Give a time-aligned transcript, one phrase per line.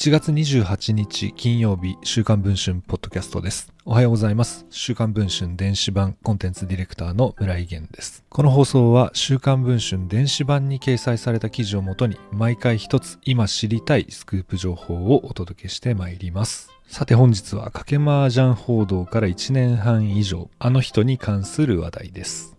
[0.00, 3.70] 1月28日金曜日週刊文春ポッドキャストです。
[3.84, 4.64] おはようございます。
[4.70, 8.24] 週刊文春電子版コンテンツディレクターの村井源です。
[8.30, 16.70] この放送は週刊文春電子版に掲載された記事をもとに毎回一つ今知りたいスクープ情報をお届けしてまいります。
[16.88, 22.56] さて本日はかけ麻雀報道から1年半以上あの人に関する話題です。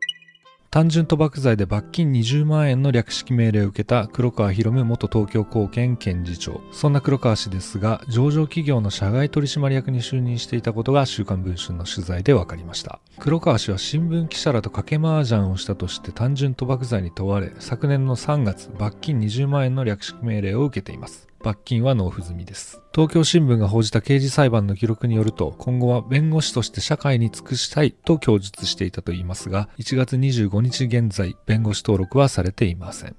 [0.73, 6.61] 単純賭博罪で罰金20万円の略式命令を受けた黒川博夢元東京高検検事長。
[6.71, 13.01] そんな黒川氏ですが、上場企業の社外取締役に就任していたことが週刊文春の取材で分かりました。
[13.19, 21.30] 黒川氏は新聞記者らと賭け麻雀をしたとして単純賭博罪に問われ、昨年の3月、罰金20万円の略式命令を受けています。
[21.43, 22.81] 罰金は納付済みです。
[22.93, 33.15] 東京新聞が報じた刑事裁判の記録によると、今後は弁護士として社会に尽くしたいと供述していたといいますが、1月25日現在、弁護士登録はされていません。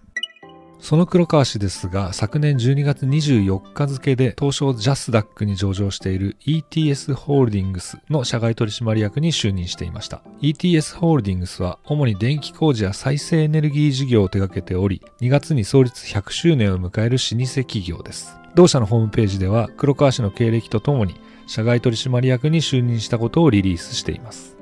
[0.83, 10.23] その黒川氏ですが、昨年12月24日付で東証ジャスダックに上場している ETS ホールディングスの社外取締役に就任していました。
[10.41, 18.37] ETS ホールディングスは主に電気工事や再生エネルギー事業を手掛けており、2月に創立100周年を迎える老舗企業です。
[18.57, 21.15] 同社のホームページでは黒川氏の経歴とともに
[21.47, 24.57] 社外取締役に就任したことをリリースしています。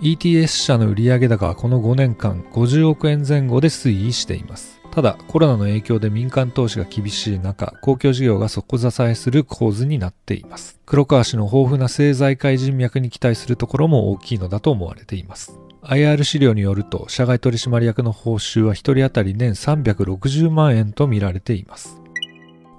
[0.00, 4.79] ETS 社の売上高はこの5年間50億円前後で推移しています。
[4.90, 10.80] ただ、コロナの影響で民間投資が厳しい中、公共事業が底支えする構図になっています。
[10.84, 15.56] 黒川氏の豊富な政財界人脈に期待するところも大きいのだと思われています。
[15.82, 22.00] IR 資料によると、社外取締役の報酬は1人当たり年360万円と見られています。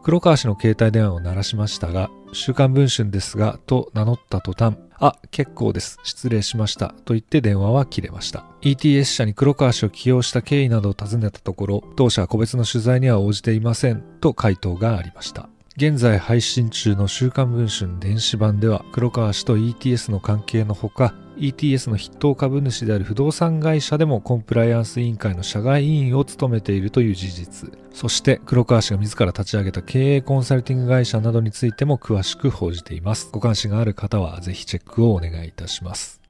[0.03, 5.97] 黒川氏の携帯電話を鳴らしましたが、週刊文春ですが、と名乗った途端、あ、結構です。
[6.03, 6.93] 失礼しました。
[7.05, 8.45] と言って電話は切れました。
[8.61, 14.03] ETS 社に黒川氏を起用した経緯などを尋ねたところ、当社は個別の取材には応じていません。
[14.21, 15.50] と回答がありました。
[15.77, 27.71] 現在配信中の週刊文春電子版では黒川氏と ETS の関係のほか ETS の筆頭株主である不動産会社でもコンプライアンス委員会の社外委員を務めているという事実。
[27.93, 33.29] そして黒川氏が自ら立ち上げた経営コンサルティング会社などについても詳しく報じています。
[33.31, 36.20] ご関心がある方はぜひチェックをお願いいたします。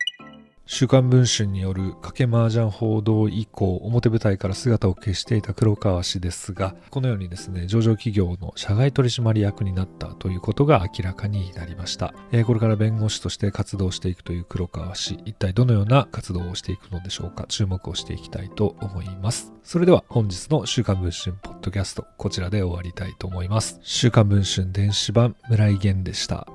[0.74, 12.14] 週刊文春による賭け麻雀報道以降、表舞台から姿を消していた黒川氏ですが、このようにですね、上場企業の社外取締役になったということが明らかになりました。
[12.32, 19.52] えー、これから弁護士として活動していくという黒川氏、一体どのような活動をしていくのでしょうか、注目をしていきたいと思います。
[19.64, 23.78] それでは本日の週刊文春ポッドキャスト、こちらで終わりたいと思います。
[23.84, 26.48] 週刊文春電子版村井源でした。